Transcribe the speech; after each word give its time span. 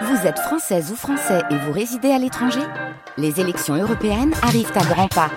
Vous 0.00 0.26
êtes 0.26 0.38
française 0.38 0.90
ou 0.90 0.96
français 0.96 1.42
et 1.50 1.56
vous 1.56 1.72
résidez 1.72 2.10
à 2.10 2.18
l'étranger 2.18 2.62
Les 3.18 3.40
élections 3.40 3.74
européennes 3.74 4.32
arrivent 4.42 4.72
à 4.74 4.84
grands 4.84 5.08
pas. 5.08 5.30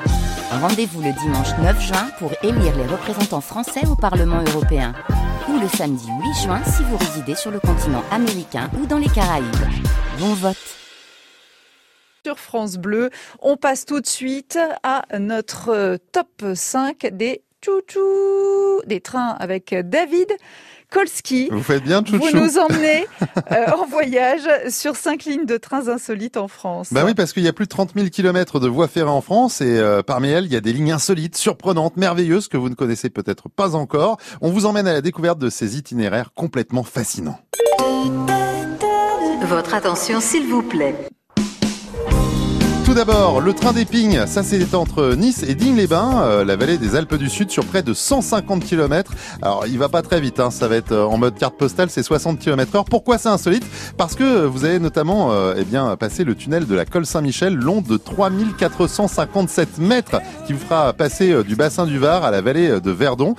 Rendez-vous 0.50 1.02
le 1.02 1.12
dimanche 1.12 1.50
9 1.62 1.82
juin 1.82 2.08
pour 2.20 2.32
élire 2.42 2.76
les 2.78 2.86
représentants 2.86 3.42
français 3.42 3.86
au 3.86 3.96
Parlement 3.96 4.42
européen. 4.48 4.94
Ou 5.50 5.60
le 5.60 5.68
samedi 5.68 6.08
8 6.08 6.44
juin 6.44 6.64
si 6.64 6.84
vous 6.84 6.96
résidez 6.96 7.36
sur 7.36 7.52
le 7.52 7.60
continent 7.60 8.04
américain 8.12 8.70
ou 8.82 8.86
dans 8.86 8.98
les 8.98 9.10
Caraïbes. 9.10 9.46
Bon 10.20 10.34
vote 10.34 10.58
sur 12.26 12.40
France 12.40 12.78
Bleu. 12.78 13.12
On 13.42 13.58
passe 13.58 13.86
tout 13.86 14.00
de 14.02 14.08
suite 14.08 14.58
à 14.82 15.04
notre 15.20 15.70
euh, 15.70 15.98
top 16.12 16.44
5 16.56 17.08
des 17.12 17.44
chouchous 17.64 18.82
des 18.88 19.02
trains 19.02 19.36
avec 19.40 19.76
David. 19.76 20.32
Kolski. 20.96 21.50
Vous 21.52 21.62
faites 21.62 21.84
bien, 21.84 22.02
chouchou. 22.06 22.24
Vous 22.24 22.40
nous 22.40 22.58
emmenez 22.58 23.06
euh, 23.52 23.66
en 23.78 23.86
voyage 23.86 24.48
sur 24.70 24.96
cinq 24.96 25.26
lignes 25.26 25.46
de 25.46 25.58
trains 25.58 25.90
insolites 25.90 26.38
en 26.38 26.48
France. 26.48 26.88
Bah 26.94 27.04
oui, 27.06 27.14
parce 27.14 27.34
qu'il 27.34 27.44
y 27.44 27.50
a 27.50 27.54
plus 27.54 27.66
de 27.66 27.70
30 27.70 27.92
000 27.96 28.08
kilomètres 28.08 28.62
de 28.62 28.70
voies 28.70 28.88
ferrées 28.88 29.10
en 29.10 29.20
France 29.20 29.60
et 29.60 29.78
euh, 29.78 30.04
parmi 30.04 30.30
elles, 30.30 30.46
il 30.46 30.54
y 30.54 30.56
a 30.56 30.62
des 30.62 30.72
lignes 30.72 30.94
insolites, 30.94 31.36
surprenantes, 31.36 31.98
merveilleuses 31.98 32.48
que 32.48 32.56
vous 32.56 32.70
ne 32.70 32.76
connaissez 32.76 33.10
peut-être 33.10 33.50
pas 33.50 33.76
encore. 33.76 34.18
On 34.40 34.52
vous 34.52 34.66
emmène 34.66 34.88
à 34.88 34.94
la 34.94 35.02
découverte 35.02 35.38
de 35.38 35.50
ces 35.50 35.78
itinéraires 35.78 36.32
complètement 36.34 36.84
fascinants. 36.84 37.40
Votre 39.42 39.74
attention, 39.74 40.22
s'il 40.22 40.48
vous 40.48 40.64
plaît. 40.64 40.96
Tout 42.96 43.02
d'abord, 43.02 43.42
le 43.42 43.52
train 43.52 43.74
d'Épingle, 43.74 44.26
ça 44.26 44.42
c'est 44.42 44.74
entre 44.74 45.16
Nice 45.16 45.44
et 45.46 45.54
Digne-les-Bains, 45.54 46.22
euh, 46.22 46.46
la 46.46 46.56
vallée 46.56 46.78
des 46.78 46.96
Alpes 46.96 47.16
du 47.16 47.30
Sud, 47.30 47.52
sur 47.52 47.66
près 47.66 47.84
de 47.84 47.94
150 47.94 48.64
km. 48.64 49.12
Alors 49.42 49.66
il 49.68 49.78
va 49.78 49.90
pas 49.90 50.02
très 50.02 50.22
vite, 50.22 50.40
hein, 50.40 50.50
ça 50.50 50.70
va 50.70 50.78
être 50.78 50.94
euh, 50.94 51.04
en 51.04 51.18
mode 51.18 51.36
carte 51.36 51.58
postale, 51.58 51.90
c'est 51.90 52.04
60 52.04 52.40
km 52.40 52.74
heure. 52.74 52.86
Pourquoi 52.86 53.18
c'est 53.18 53.28
insolite? 53.28 53.66
Parce 53.98 54.16
que 54.16 54.46
vous 54.46 54.64
avez 54.64 54.80
notamment 54.80 55.34
euh, 55.34 55.56
eh 55.58 55.66
bien, 55.66 55.98
passé 55.98 56.24
le 56.24 56.36
tunnel 56.36 56.68
de 56.68 56.74
la 56.74 56.86
Colle 56.86 57.06
Saint-Michel, 57.06 57.54
long 57.54 57.82
de 57.82 57.98
3457 57.98 59.80
mètres, 59.80 60.22
qui 60.48 60.54
vous 60.54 60.60
fera 60.60 60.94
passer 60.94 61.44
du 61.44 61.58
bassin 61.58 61.86
du 61.86 61.98
Var 62.00 62.24
à 62.24 62.32
la 62.32 62.40
vallée 62.40 62.80
de 62.80 62.92
Verdon, 62.92 63.36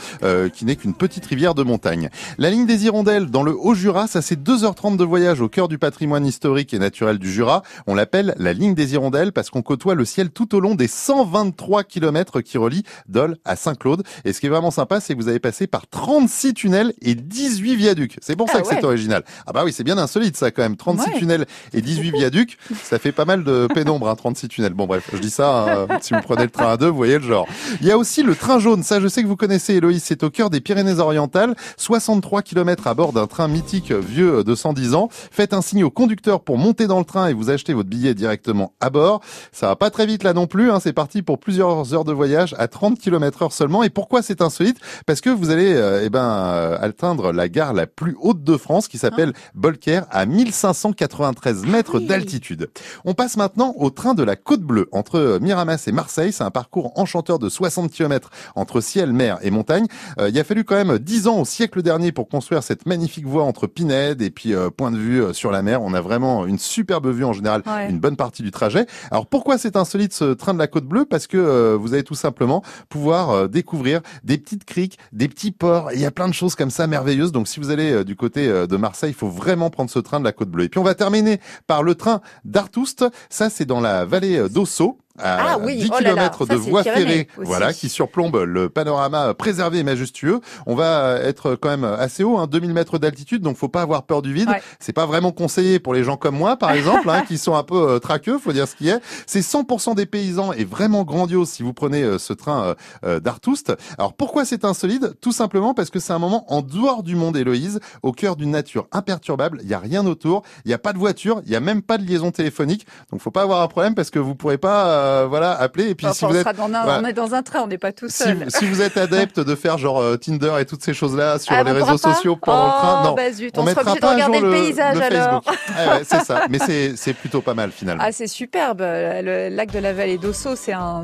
qui 0.52 0.66
n'est 0.66 0.76
qu'une 0.76 0.92
petite 0.92 1.24
rivière 1.24 1.54
de 1.54 1.62
montagne. 1.62 2.10
La 2.36 2.50
ligne 2.50 2.66
des 2.66 2.84
Hirondelles, 2.84 3.30
dans 3.30 3.42
le 3.42 3.56
Haut-Jura, 3.58 4.06
ça 4.06 4.20
c'est 4.20 4.38
2h30 4.38 4.98
de 4.98 5.04
voyage 5.04 5.40
au 5.40 5.48
cœur 5.48 5.68
du 5.68 5.78
patrimoine 5.78 6.26
historique 6.26 6.74
et 6.74 6.78
naturel 6.78 7.18
du 7.18 7.32
Jura. 7.32 7.62
On 7.86 7.94
l'appelle 7.94 8.34
la 8.38 8.52
ligne 8.52 8.74
des 8.74 8.92
Hirondelles 8.92 9.32
parce 9.32 9.45
qu'on 9.50 9.62
côtoie 9.62 9.94
le 9.94 10.04
ciel 10.04 10.30
tout 10.30 10.54
au 10.54 10.60
long 10.60 10.74
des 10.74 10.88
123 10.88 11.84
km 11.84 12.40
qui 12.40 12.58
relient 12.58 12.84
Dole 13.08 13.36
à 13.44 13.56
Saint-Claude. 13.56 14.02
Et 14.24 14.32
ce 14.32 14.40
qui 14.40 14.46
est 14.46 14.50
vraiment 14.50 14.70
sympa, 14.70 15.00
c'est 15.00 15.14
que 15.14 15.20
vous 15.20 15.28
avez 15.28 15.38
passé 15.38 15.66
par 15.66 15.86
36 15.86 16.54
tunnels 16.54 16.92
et 17.02 17.14
18 17.14 17.76
viaducs. 17.76 18.16
C'est 18.20 18.36
pour 18.36 18.48
ça 18.48 18.58
ah 18.58 18.62
que 18.62 18.68
c'est 18.68 18.84
original. 18.84 19.24
Ah 19.46 19.52
bah 19.52 19.62
oui, 19.64 19.72
c'est 19.72 19.84
bien 19.84 19.98
insolite 19.98 20.36
ça 20.36 20.50
quand 20.50 20.62
même. 20.62 20.76
36 20.76 21.18
tunnels 21.18 21.46
et 21.72 21.80
18 21.80 22.12
viaducs, 22.12 22.58
ça 22.82 22.98
fait 22.98 23.12
pas 23.12 23.24
mal 23.24 23.44
de 23.44 23.68
pénombre, 23.72 24.08
hein, 24.08 24.14
36 24.14 24.48
tunnels. 24.48 24.74
Bon 24.74 24.86
bref, 24.86 25.08
je 25.12 25.18
dis 25.18 25.30
ça, 25.30 25.86
hein, 25.88 25.98
si 26.00 26.14
vous 26.14 26.20
prenez 26.20 26.44
le 26.44 26.50
train 26.50 26.72
à 26.72 26.76
deux, 26.76 26.88
vous 26.88 26.96
voyez 26.96 27.18
le 27.18 27.24
genre. 27.24 27.46
Il 27.80 27.86
y 27.86 27.90
a 27.90 27.98
aussi 27.98 28.22
le 28.22 28.34
train 28.34 28.58
jaune, 28.58 28.82
ça 28.82 29.00
je 29.00 29.08
sais 29.08 29.22
que 29.22 29.28
vous 29.28 29.36
connaissez 29.36 29.74
Héloïse, 29.74 30.02
c'est 30.02 30.22
au 30.22 30.30
cœur 30.30 30.50
des 30.50 30.60
Pyrénées-Orientales, 30.60 31.54
63 31.76 32.42
km 32.42 32.86
à 32.86 32.94
bord 32.94 33.12
d'un 33.12 33.26
train 33.26 33.48
mythique 33.48 33.92
vieux 33.92 34.44
de 34.44 34.54
110 34.54 34.94
ans. 34.94 35.08
Faites 35.10 35.52
un 35.52 35.62
signe 35.62 35.84
au 35.84 35.90
conducteur 35.90 36.40
pour 36.40 36.58
monter 36.58 36.86
dans 36.86 36.98
le 36.98 37.04
train 37.04 37.28
et 37.28 37.32
vous 37.32 37.50
achetez 37.50 37.74
votre 37.74 37.88
billet 37.88 38.14
directement 38.14 38.72
à 38.80 38.90
bord. 38.90 39.20
Ça 39.52 39.68
va 39.68 39.76
pas 39.76 39.90
très 39.90 40.06
vite 40.06 40.22
là 40.22 40.32
non 40.32 40.46
plus, 40.46 40.70
hein. 40.70 40.80
c'est 40.80 40.92
parti 40.92 41.22
pour 41.22 41.38
plusieurs 41.38 41.94
heures 41.94 42.04
de 42.04 42.12
voyage 42.12 42.54
à 42.58 42.68
30 42.68 42.98
km 42.98 43.42
heure 43.42 43.52
seulement. 43.52 43.82
Et 43.82 43.90
pourquoi 43.90 44.22
c'est 44.22 44.40
insolite? 44.40 44.78
Parce 45.06 45.20
que 45.20 45.30
vous 45.30 45.50
allez 45.50 45.74
euh, 45.74 46.02
eh 46.04 46.10
ben 46.10 46.24
euh, 46.24 46.78
atteindre 46.80 47.32
la 47.32 47.48
gare 47.48 47.74
la 47.74 47.86
plus 47.86 48.16
haute 48.20 48.42
de 48.44 48.56
France 48.56 48.88
qui 48.88 48.98
s'appelle 48.98 49.32
ah. 49.34 49.50
Bolker 49.54 50.00
à 50.10 50.26
1593 50.26 51.62
ah 51.64 51.68
mètres 51.68 52.00
d'altitude. 52.00 52.68
On 53.04 53.14
passe 53.14 53.36
maintenant 53.36 53.74
au 53.76 53.90
train 53.90 54.14
de 54.14 54.22
la 54.22 54.36
Côte 54.36 54.62
Bleue 54.62 54.88
entre 54.92 55.18
euh, 55.18 55.38
Miramas 55.40 55.84
et 55.86 55.92
Marseille. 55.92 56.32
C'est 56.32 56.44
un 56.44 56.50
parcours 56.50 56.92
enchanteur 56.98 57.38
de 57.38 57.48
60 57.48 57.90
km 57.90 58.30
entre 58.54 58.80
ciel, 58.80 59.12
mer 59.12 59.38
et 59.42 59.50
montagne. 59.50 59.86
il 60.18 60.38
a 60.38 60.44
fallu 60.44 60.64
quand 60.64 60.74
même 60.74 60.98
10 60.98 61.28
ans 61.28 61.40
au 61.40 61.44
siècle 61.44 61.82
dernier 61.82 62.12
pour 62.12 62.28
construire 62.28 62.62
cette 62.62 62.86
magnifique 62.86 63.26
voie 63.26 63.44
entre 63.44 63.66
Pinède 63.66 64.22
et 64.22 64.30
puis 64.30 64.54
point 64.76 64.90
de 64.90 64.98
vue 64.98 65.34
sur 65.34 65.50
la 65.50 65.62
mer. 65.62 65.82
On 65.82 65.94
a 65.94 66.00
vraiment 66.00 66.46
une 66.46 66.58
superbe 66.58 67.08
vue 67.08 67.24
en 67.24 67.32
général, 67.32 67.62
une 67.88 67.98
bonne 67.98 68.16
partie 68.16 68.42
du 68.42 68.50
trajet. 68.50 68.86
Alors 69.10 69.25
pourquoi 69.30 69.58
c'est 69.58 69.76
insolite 69.76 70.12
ce 70.12 70.32
train 70.32 70.54
de 70.54 70.58
la 70.58 70.66
Côte 70.66 70.84
Bleue? 70.84 71.04
Parce 71.04 71.26
que 71.26 71.36
euh, 71.36 71.76
vous 71.76 71.94
allez 71.94 72.02
tout 72.02 72.14
simplement 72.14 72.62
pouvoir 72.88 73.30
euh, 73.30 73.48
découvrir 73.48 74.00
des 74.24 74.38
petites 74.38 74.64
criques, 74.64 74.98
des 75.12 75.28
petits 75.28 75.52
ports. 75.52 75.92
Il 75.92 76.00
y 76.00 76.06
a 76.06 76.10
plein 76.10 76.28
de 76.28 76.34
choses 76.34 76.54
comme 76.54 76.70
ça 76.70 76.86
merveilleuses. 76.86 77.32
Donc 77.32 77.48
si 77.48 77.60
vous 77.60 77.70
allez 77.70 77.92
euh, 77.92 78.04
du 78.04 78.16
côté 78.16 78.46
de 78.46 78.76
Marseille, 78.76 79.10
il 79.10 79.16
faut 79.16 79.28
vraiment 79.28 79.70
prendre 79.70 79.90
ce 79.90 79.98
train 79.98 80.20
de 80.20 80.24
la 80.24 80.32
Côte 80.32 80.50
Bleue. 80.50 80.64
Et 80.64 80.68
puis 80.68 80.78
on 80.78 80.84
va 80.84 80.94
terminer 80.94 81.40
par 81.66 81.82
le 81.82 81.94
train 81.94 82.20
d'Artoust. 82.44 83.04
Ça, 83.28 83.50
c'est 83.50 83.64
dans 83.64 83.80
la 83.80 84.04
vallée 84.04 84.48
d'Ossau 84.48 84.98
à 85.18 85.52
ah 85.52 85.58
oui, 85.60 85.76
10 85.76 85.90
oh 85.92 85.98
km 85.98 86.46
de 86.46 86.56
voie 86.56 86.82
ferrée, 86.82 87.28
voilà, 87.36 87.72
qui 87.72 87.88
surplombe 87.88 88.36
le 88.36 88.68
panorama 88.68 89.34
préservé 89.34 89.78
et 89.78 89.82
majestueux. 89.82 90.40
On 90.66 90.74
va 90.74 91.18
être 91.22 91.54
quand 91.54 91.68
même 91.68 91.84
assez 91.84 92.22
haut, 92.22 92.38
hein, 92.38 92.46
2000 92.46 92.72
mètres 92.72 92.98
d'altitude, 92.98 93.42
donc 93.42 93.56
faut 93.56 93.68
pas 93.68 93.82
avoir 93.82 94.04
peur 94.04 94.22
du 94.22 94.32
vide. 94.32 94.50
C'est 94.80 94.92
pas 94.92 95.06
vraiment 95.06 95.32
conseillé 95.32 95.78
pour 95.78 95.94
les 95.94 96.04
gens 96.04 96.16
comme 96.16 96.36
moi, 96.36 96.56
par 96.56 96.72
exemple, 96.72 97.08
hein, 97.10 97.22
qui 97.28 97.38
sont 97.38 97.54
un 97.54 97.62
peu 97.62 97.90
euh, 97.90 97.98
traqueux, 97.98 98.38
faut 98.38 98.52
dire 98.52 98.68
ce 98.68 98.74
qui 98.74 98.88
est. 98.88 99.00
C'est 99.26 99.40
100% 99.40 99.94
des 99.94 100.06
paysans 100.06 100.52
et 100.52 100.64
vraiment 100.64 101.04
grandiose 101.04 101.48
si 101.48 101.62
vous 101.62 101.72
prenez 101.72 102.02
euh, 102.02 102.18
ce 102.18 102.32
train 102.32 102.62
euh, 102.64 102.74
euh 103.04 103.20
d'Artoust. 103.20 103.74
Alors 103.98 104.14
pourquoi 104.14 104.44
c'est 104.44 104.64
insolide? 104.64 105.14
Tout 105.20 105.32
simplement 105.32 105.74
parce 105.74 105.90
que 105.90 105.98
c'est 105.98 106.12
un 106.12 106.18
moment 106.18 106.52
en 106.52 106.62
dehors 106.62 107.02
du 107.02 107.16
monde, 107.16 107.36
Héloïse, 107.36 107.80
au 108.02 108.12
cœur 108.12 108.36
d'une 108.36 108.50
nature 108.50 108.86
imperturbable. 108.92 109.60
Il 109.62 109.68
y 109.68 109.74
a 109.74 109.78
rien 109.78 110.06
autour, 110.06 110.42
il 110.64 110.70
y 110.70 110.74
a 110.74 110.78
pas 110.78 110.92
de 110.92 110.98
voiture, 110.98 111.40
il 111.46 111.52
y 111.52 111.56
a 111.56 111.60
même 111.60 111.82
pas 111.82 111.98
de 111.98 112.04
liaison 112.04 112.30
téléphonique, 112.30 112.86
donc 113.10 113.20
faut 113.20 113.30
pas 113.30 113.42
avoir 113.42 113.62
un 113.62 113.68
problème 113.68 113.94
parce 113.94 114.10
que 114.10 114.18
vous 114.18 114.34
pourrez 114.34 114.58
pas 114.58 115.05
euh, 115.06 115.26
voilà, 115.26 115.52
appelez. 115.52 115.90
Et 115.90 115.94
puis 115.94 116.06
si 116.12 116.24
on 116.24 116.28
vous 116.28 116.36
êtes, 116.36 116.46
on 116.58 117.04
est 117.04 117.12
dans 117.12 117.34
un 117.34 117.42
train, 117.42 117.60
on 117.60 117.66
n'est 117.66 117.78
pas 117.78 117.92
tout 117.92 118.08
seul. 118.08 118.46
Si, 118.48 118.66
vous 118.66 118.82
êtes 118.82 118.96
adepte 118.96 119.40
de 119.40 119.54
faire 119.54 119.78
genre 119.78 120.00
euh, 120.00 120.16
Tinder 120.16 120.54
et 120.60 120.66
toutes 120.66 120.82
ces 120.82 120.94
choses-là 120.94 121.38
sur 121.38 121.54
ah, 121.54 121.62
les 121.62 121.72
réseaux 121.72 121.98
sociaux 121.98 122.36
pendant 122.36 122.66
le 122.66 122.72
train, 122.72 123.00
oh, 123.02 123.06
non, 123.06 123.14
bah 123.14 123.32
zut, 123.32 123.56
on, 123.56 123.62
on 123.62 123.64
mettra 123.64 123.84
pas 123.84 123.94
de 123.94 124.06
regarder 124.06 124.40
le 124.40 124.50
paysage 124.50 125.00
alors. 125.00 125.42
ouais, 125.46 126.02
c'est 126.04 126.24
ça, 126.24 126.46
mais 126.48 126.58
c'est 126.96 127.14
plutôt 127.14 127.40
pas 127.40 127.54
mal 127.54 127.70
finalement. 127.70 128.02
Ah, 128.06 128.12
c'est 128.12 128.26
superbe. 128.26 128.80
Le 128.80 129.48
lac 129.48 129.70
de 129.70 129.78
la 129.78 129.92
Vallée 129.92 130.18
d'Osso, 130.18 130.56
c'est 130.56 130.72
un 130.72 131.02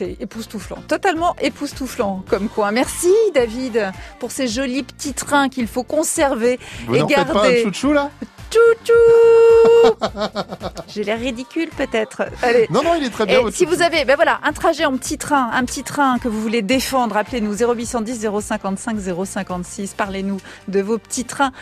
c'est 0.00 0.16
époustouflant, 0.20 0.78
totalement 0.88 1.36
époustouflant 1.40 2.24
comme 2.28 2.48
quoi. 2.48 2.70
Merci 2.72 3.12
David 3.34 3.92
pour 4.18 4.30
ces 4.30 4.48
jolis 4.48 4.82
petits 4.82 5.12
trains 5.12 5.48
qu'il 5.48 5.66
faut 5.66 5.82
conserver 5.82 6.58
vous 6.86 6.94
et 6.94 7.04
garder. 7.04 7.32
Pas 7.32 7.48
un 7.48 7.62
chouchou 7.62 7.92
là? 7.92 8.10
J'ai 10.88 11.04
l'air 11.04 11.18
ridicule 11.18 11.68
peut-être. 11.76 12.22
Allez. 12.42 12.66
Non, 12.70 12.82
non, 12.82 12.94
il 12.96 13.04
est 13.04 13.10
très 13.10 13.26
bien. 13.26 13.40
si 13.52 13.64
vous 13.64 13.82
avez 13.82 14.04
ben 14.04 14.16
voilà, 14.16 14.40
un 14.42 14.52
trajet 14.52 14.84
en 14.84 14.96
petit 14.96 15.18
train, 15.18 15.50
un 15.52 15.64
petit 15.64 15.82
train 15.82 16.18
que 16.18 16.28
vous 16.28 16.40
voulez 16.40 16.62
défendre, 16.62 17.16
appelez-nous 17.16 17.54
0810 17.54 18.26
055 18.40 18.98
056. 19.24 19.94
Parlez-nous 19.94 20.38
de 20.68 20.80
vos 20.80 20.98
petits 20.98 21.24
trains 21.24 21.52